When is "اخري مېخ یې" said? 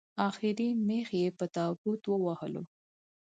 0.27-1.27